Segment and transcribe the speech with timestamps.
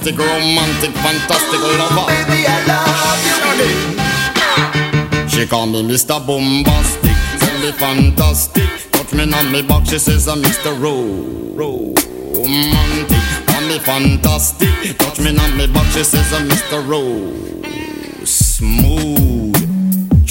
[0.00, 2.06] boombastic, romantic, fantastic lover.
[2.06, 3.20] Baby, I love
[3.58, 5.28] way.
[5.28, 6.20] She call me Mr.
[6.24, 8.68] Boombastic, tell me fantastic.
[8.92, 10.72] Touch me on me back, she says I'm Mr.
[10.80, 13.46] Ro- Romantic.
[13.46, 16.86] Call me fantastic, touch me on me back, she says I'm Mr.
[16.88, 19.49] Ro- Smooth.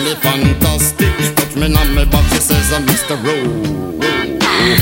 [0.00, 1.12] Me fantastic.
[1.36, 3.16] Touch me on my back, she says I'm Mr.
[3.22, 4.80] Romantic.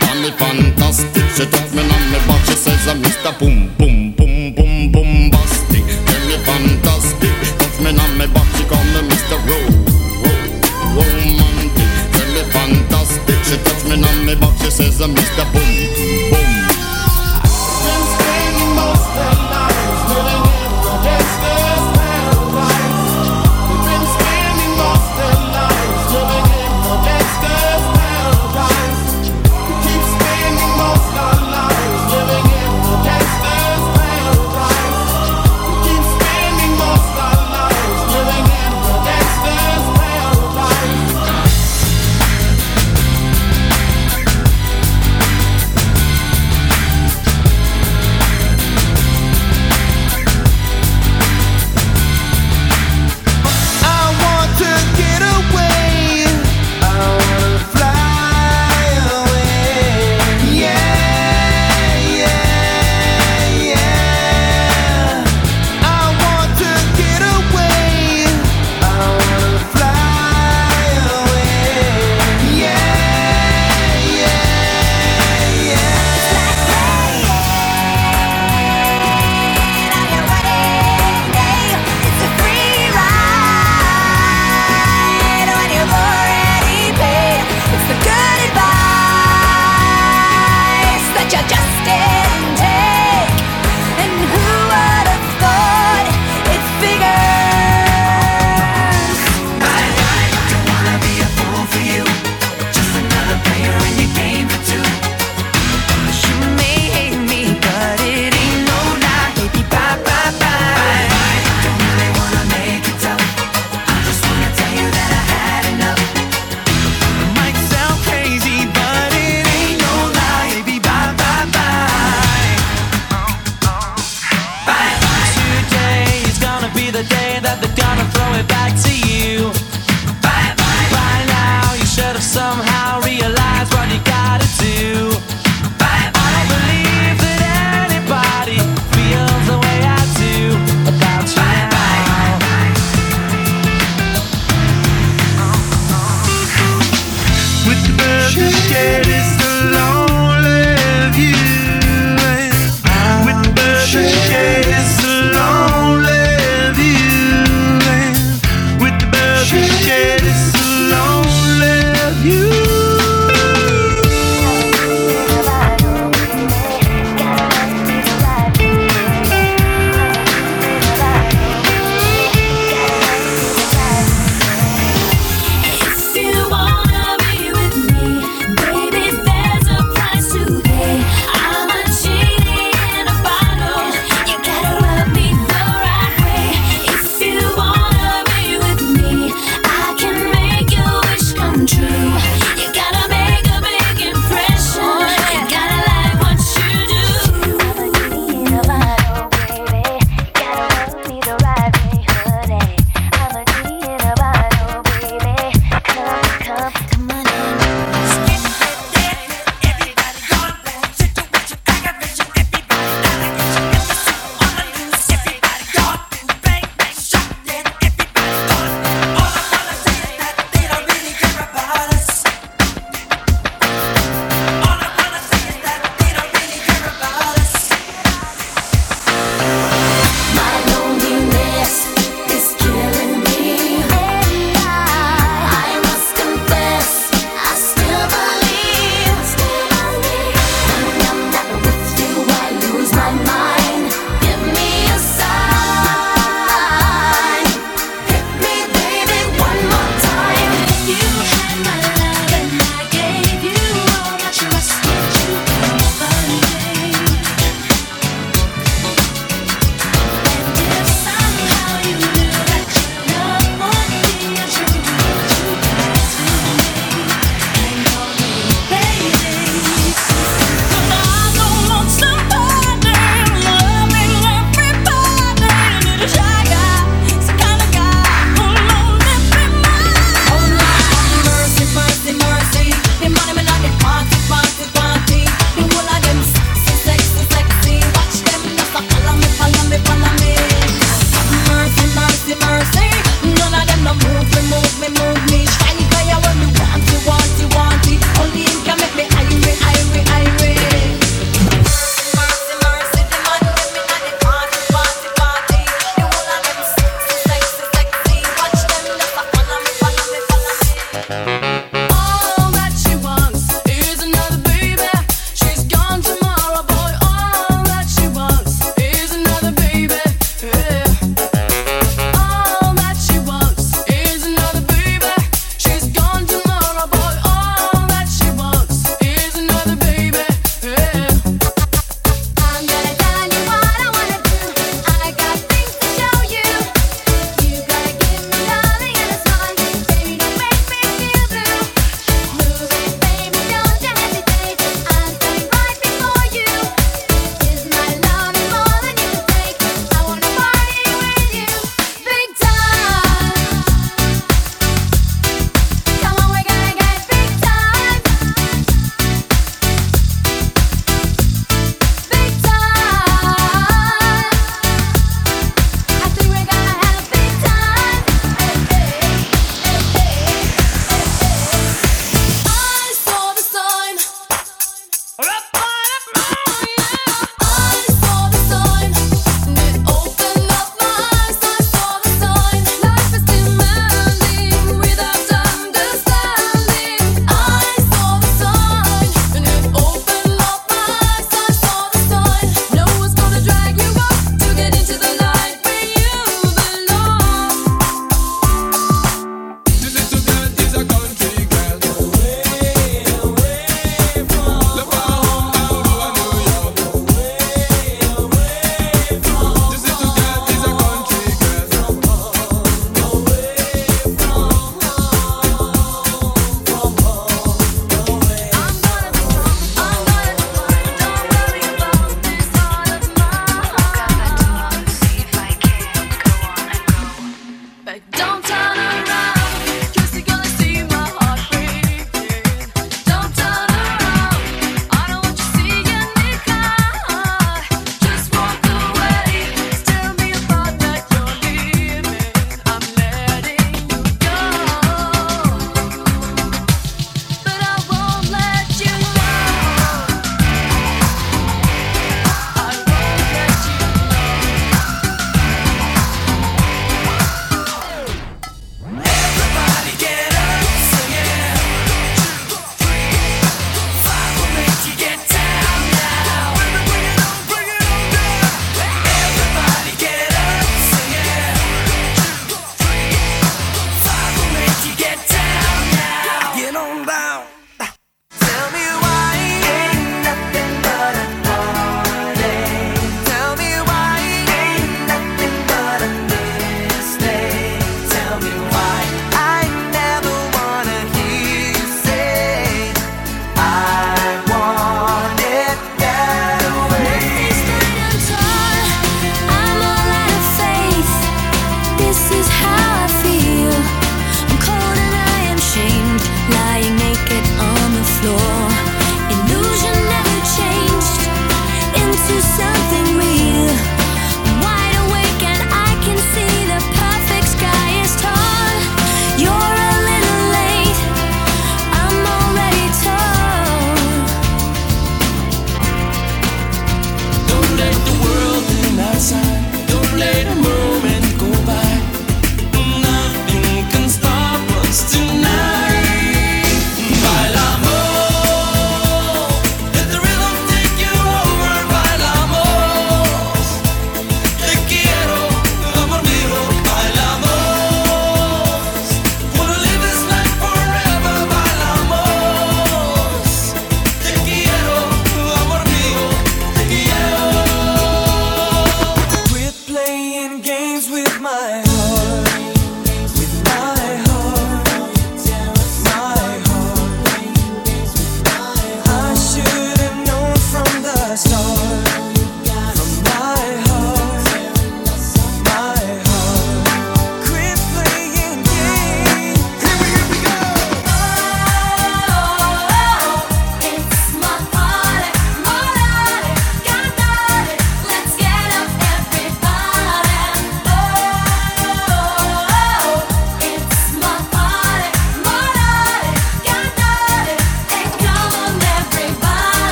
[0.00, 1.24] Call me fantastic.
[1.36, 3.32] She touch me on my back, she says I'm Mr.
[3.38, 5.84] Boom Boom Boom Boom Boombastic.
[6.06, 7.34] Tell me fantastic.
[7.58, 9.36] Touch me on my back, she call me Mr.
[9.46, 9.74] Ro-
[10.96, 11.90] Romantic.
[12.12, 13.38] Tell me fantastic.
[13.44, 15.44] She touch me on my back, she says I'm Mr.
[15.52, 15.89] Boom Boom.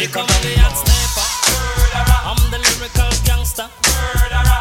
[0.00, 1.28] Here come the hot sniper.
[2.24, 3.68] I'm the lyrical gangster.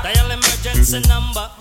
[0.04, 1.59] Dial emergency number.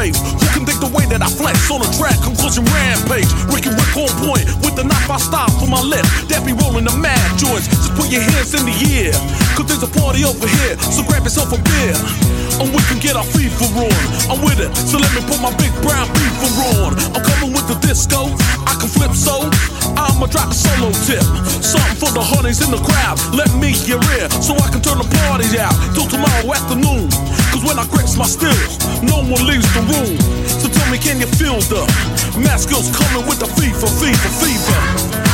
[0.00, 0.18] slaves.
[0.40, 2.16] Who can dig the way that I flex on a track?
[2.24, 3.28] Conclusion rampage.
[3.52, 6.04] Rick and Rick on point with the knife I stop for my lip.
[6.32, 7.68] That be rolling the mad joints.
[7.68, 9.12] Just put your hands in the air.
[9.56, 11.92] Cause there's a party over here, so grab yourself a beer.
[12.60, 14.00] And we can get our FIFA on.
[14.28, 16.48] I'm with it, so let me put my big brown FIFA
[16.80, 16.90] on.
[17.16, 18.32] I'm coming with the disco.
[18.64, 19.48] I can flip so.
[19.96, 21.24] I'ma drop a solo tip.
[21.60, 23.20] Something for the honeys in the crowd.
[23.36, 27.08] Let me hear it so I can turn the party out till tomorrow afternoon.
[27.50, 30.16] Cause when I grips my stills, no one leaves the room.
[30.46, 31.82] So tell me, can you feel the
[32.38, 35.29] masculine's coming with the fever, fever, fever?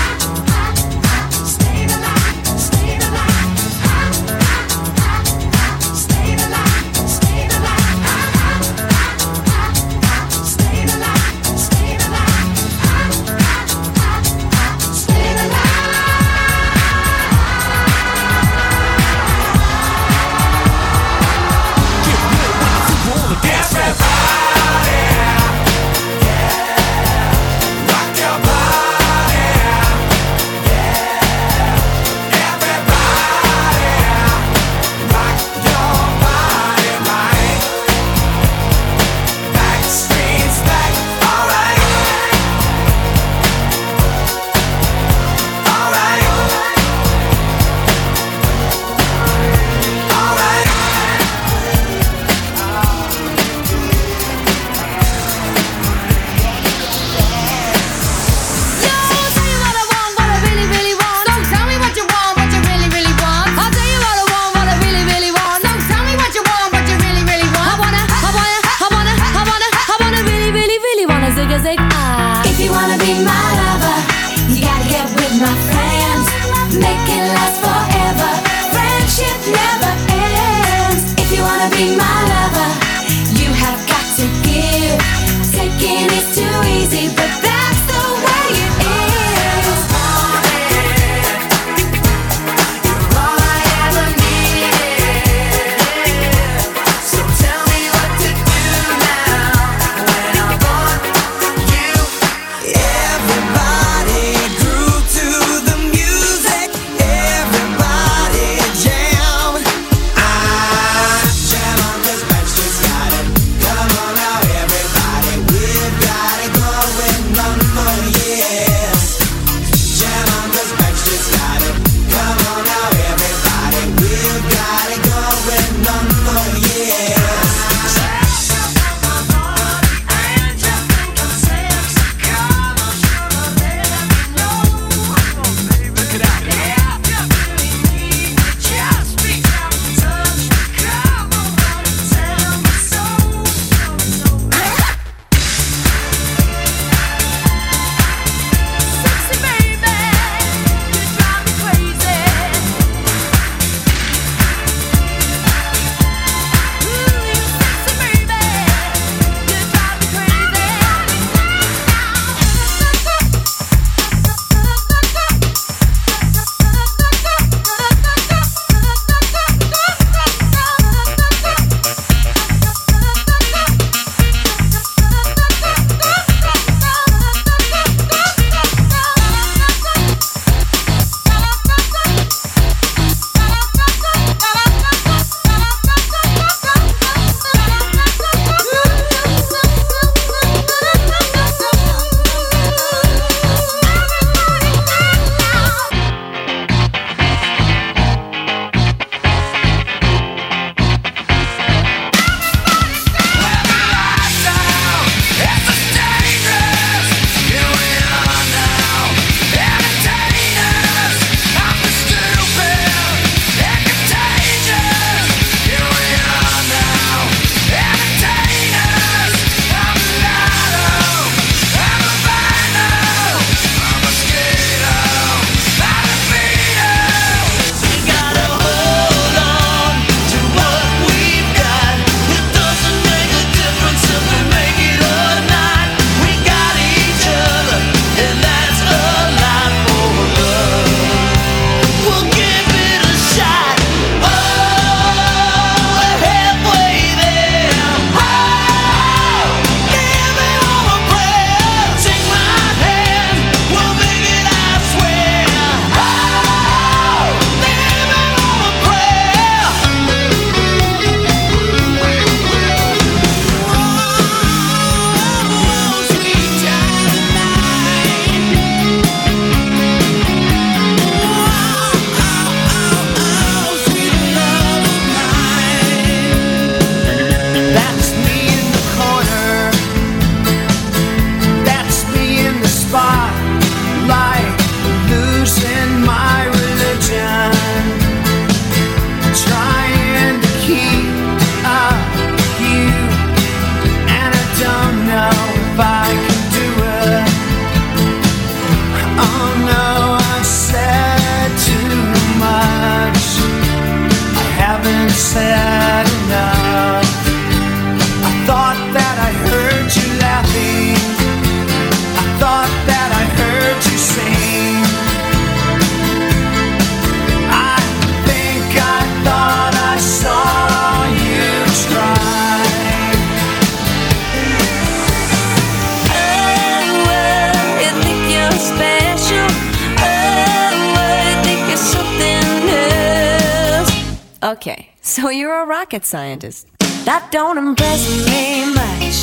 [336.06, 336.68] scientist.
[337.04, 339.16] That don't impress me much.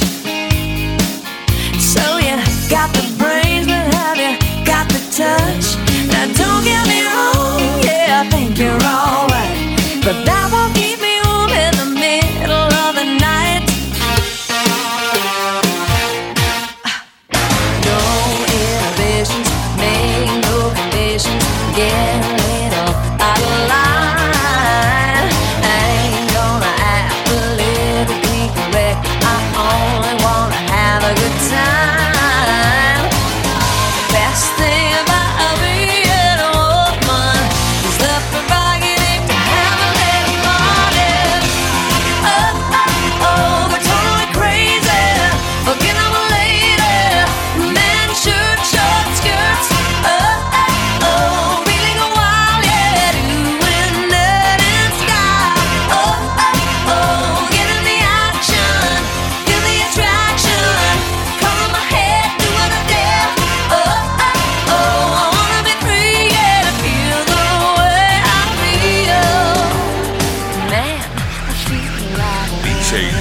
[1.80, 2.36] So you
[2.69, 5.65] got the brains, but have you got the touch?
[6.12, 10.43] Now don't get me wrong, yeah, I think you're alright, but that.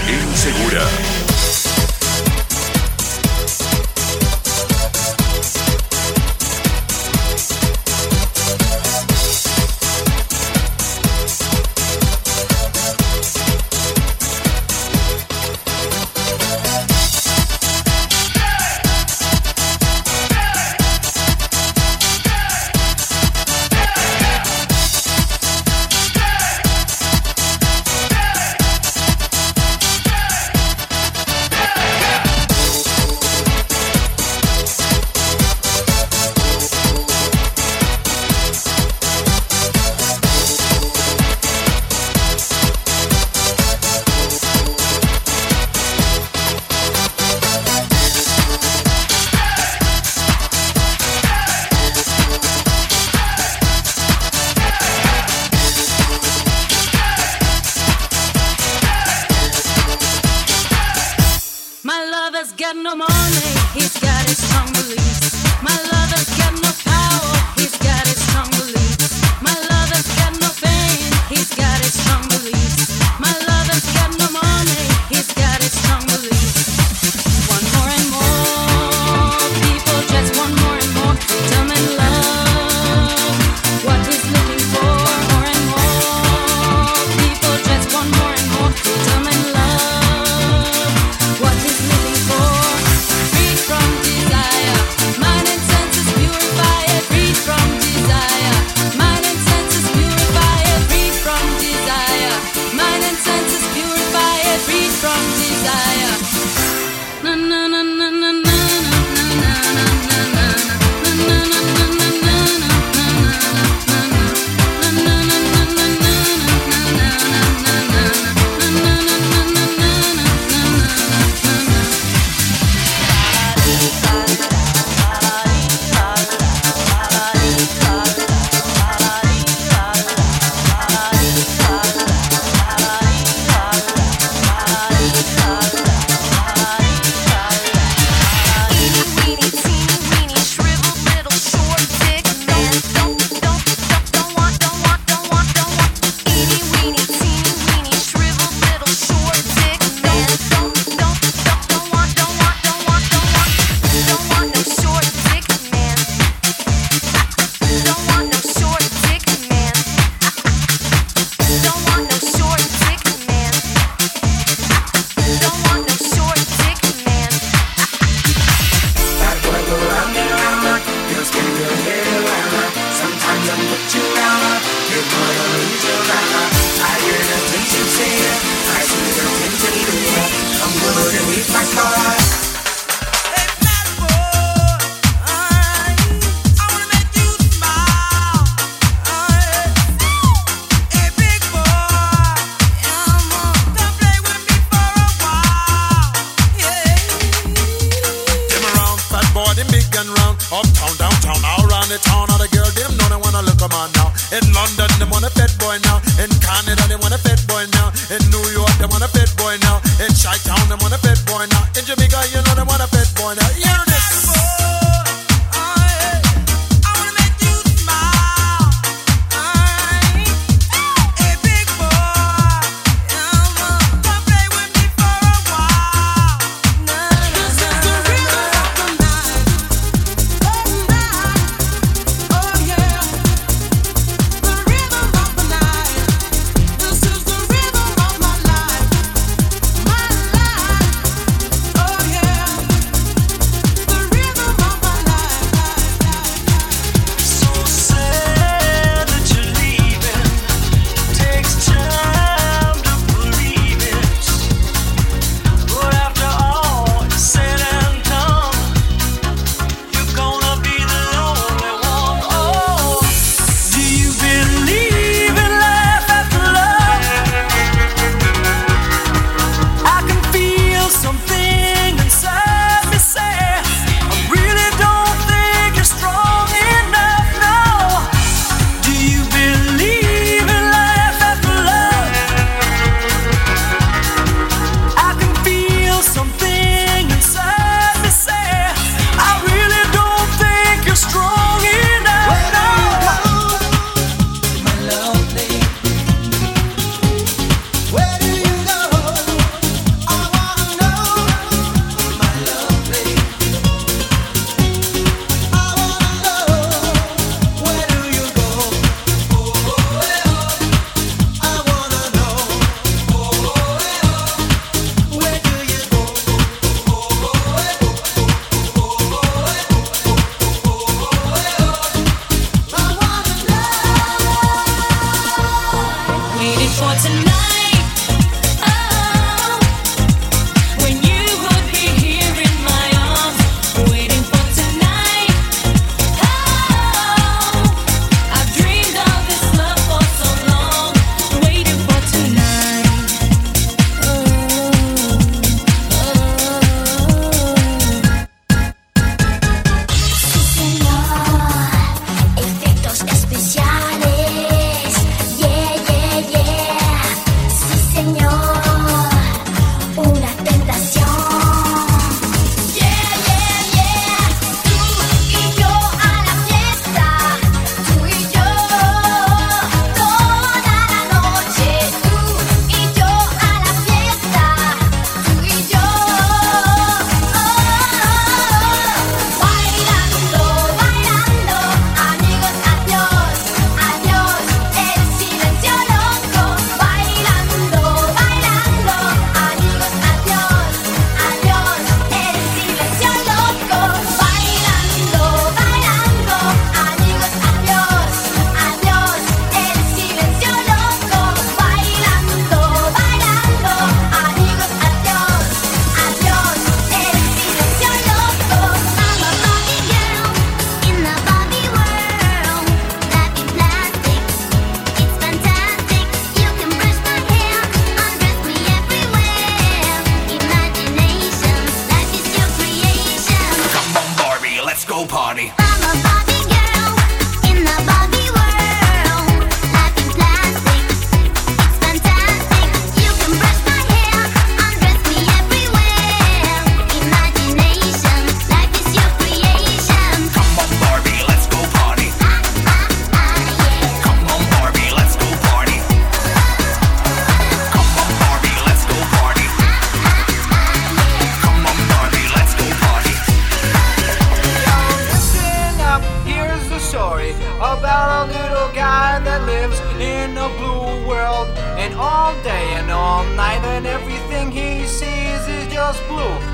[0.08, 1.31] Insegura.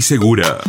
[0.00, 0.60] segura.